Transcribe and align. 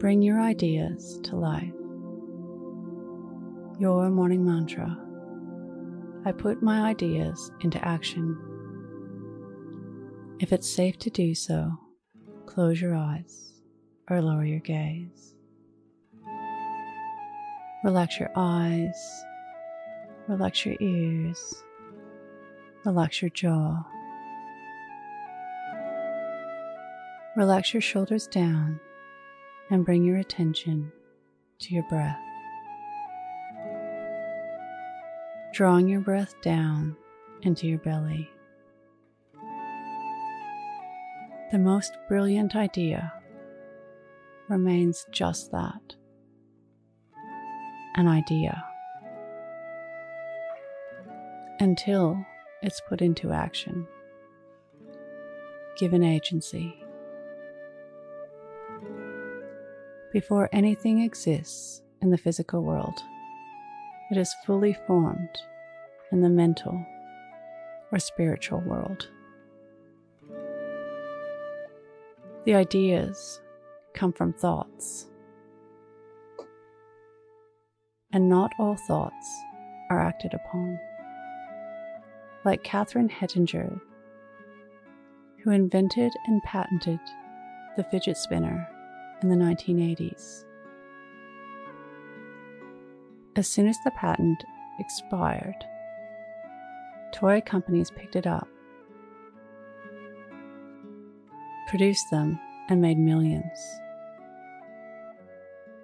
Bring 0.00 0.22
your 0.22 0.40
ideas 0.40 1.20
to 1.24 1.36
life. 1.36 1.74
Your 3.78 4.08
morning 4.08 4.46
mantra. 4.46 4.96
I 6.24 6.32
put 6.32 6.62
my 6.62 6.88
ideas 6.88 7.52
into 7.60 7.86
action. 7.86 8.34
If 10.40 10.54
it's 10.54 10.74
safe 10.74 10.96
to 11.00 11.10
do 11.10 11.34
so, 11.34 11.72
close 12.46 12.80
your 12.80 12.94
eyes 12.94 13.60
or 14.08 14.22
lower 14.22 14.46
your 14.46 14.60
gaze. 14.60 15.34
Relax 17.84 18.18
your 18.18 18.30
eyes, 18.34 18.96
relax 20.28 20.64
your 20.64 20.76
ears, 20.80 21.62
relax 22.86 23.20
your 23.20 23.30
jaw. 23.32 23.84
Relax 27.36 27.74
your 27.74 27.82
shoulders 27.82 28.26
down 28.26 28.80
and 29.70 29.84
bring 29.84 30.04
your 30.04 30.18
attention 30.18 30.92
to 31.60 31.74
your 31.74 31.84
breath. 31.84 32.18
Drawing 35.52 35.88
your 35.88 36.00
breath 36.00 36.34
down 36.42 36.96
into 37.42 37.66
your 37.66 37.78
belly. 37.78 38.28
The 41.52 41.58
most 41.58 41.92
brilliant 42.08 42.54
idea 42.54 43.12
remains 44.48 45.06
just 45.10 45.50
that 45.52 45.94
an 47.96 48.06
idea 48.06 48.64
until 51.58 52.24
it's 52.62 52.80
put 52.88 53.02
into 53.02 53.32
action, 53.32 53.86
given 55.78 56.02
agency. 56.02 56.82
Before 60.12 60.48
anything 60.50 61.02
exists 61.02 61.82
in 62.02 62.10
the 62.10 62.18
physical 62.18 62.64
world, 62.64 62.98
it 64.10 64.16
is 64.16 64.34
fully 64.44 64.76
formed 64.88 65.38
in 66.10 66.20
the 66.20 66.28
mental 66.28 66.84
or 67.92 67.98
spiritual 68.00 68.58
world. 68.62 69.08
The 72.44 72.54
ideas 72.56 73.40
come 73.94 74.12
from 74.12 74.32
thoughts, 74.32 75.06
and 78.12 78.28
not 78.28 78.50
all 78.58 78.76
thoughts 78.88 79.42
are 79.90 80.00
acted 80.00 80.34
upon. 80.34 80.76
Like 82.44 82.64
Catherine 82.64 83.08
Hettinger, 83.08 83.80
who 85.44 85.50
invented 85.52 86.12
and 86.26 86.42
patented 86.42 86.98
the 87.76 87.84
fidget 87.84 88.16
spinner 88.16 88.68
in 89.22 89.28
the 89.28 89.36
1980s. 89.36 90.44
As 93.36 93.48
soon 93.48 93.68
as 93.68 93.78
the 93.84 93.90
patent 93.92 94.44
expired, 94.78 95.64
toy 97.12 97.40
companies 97.40 97.90
picked 97.90 98.16
it 98.16 98.26
up, 98.26 98.48
produced 101.68 102.10
them, 102.10 102.38
and 102.68 102.80
made 102.80 102.98
millions. 102.98 103.58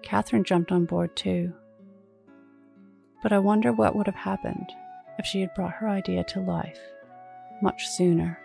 Catherine 0.02 0.44
jumped 0.44 0.70
on 0.72 0.84
board 0.84 1.14
too. 1.16 1.52
But 3.22 3.32
I 3.32 3.38
wonder 3.38 3.72
what 3.72 3.96
would 3.96 4.06
have 4.06 4.14
happened 4.14 4.72
if 5.18 5.26
she 5.26 5.40
had 5.40 5.54
brought 5.54 5.74
her 5.74 5.88
idea 5.88 6.22
to 6.24 6.40
life 6.40 6.78
much 7.62 7.88
sooner. 7.88 8.38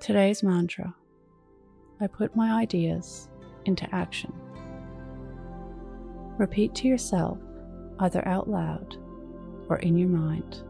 Today's 0.00 0.42
mantra 0.42 0.94
I 2.00 2.06
put 2.06 2.34
my 2.34 2.60
ideas 2.60 3.28
into 3.66 3.86
action. 3.94 4.32
Repeat 6.38 6.74
to 6.76 6.88
yourself, 6.88 7.38
either 7.98 8.26
out 8.26 8.48
loud 8.48 8.96
or 9.68 9.76
in 9.78 9.98
your 9.98 10.08
mind 10.08 10.62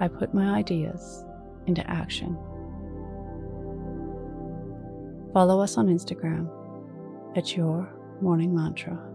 I 0.00 0.08
put 0.08 0.34
my 0.34 0.56
ideas 0.56 1.24
into 1.68 1.88
action. 1.88 2.36
Follow 5.32 5.60
us 5.60 5.78
on 5.78 5.86
Instagram 5.86 6.48
at 7.36 7.56
Your 7.56 7.88
Morning 8.20 8.52
Mantra. 8.52 9.11